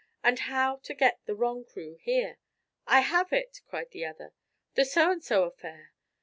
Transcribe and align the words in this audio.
But 0.23 0.39
how 0.49 0.77
to 0.77 0.95
get 0.95 1.19
the 1.25 1.35
wrong 1.35 1.63
crew 1.63 1.99
there?" 2.07 2.39
"I 2.87 3.01
have 3.01 3.31
it!" 3.31 3.61
cried 3.67 3.91
the 3.91 4.03
other; 4.05 4.33
"the 4.73 4.83
so 4.83 5.11
and 5.11 5.23
so 5.23 5.43
affair!" 5.43 5.93